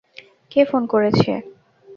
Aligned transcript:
কে 0.51 0.61
phone 0.69 0.83
করেছে? 0.93 1.31